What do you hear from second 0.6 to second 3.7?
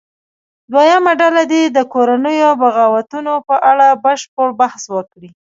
دویمه ډله دې د کورنیو بغاوتونو په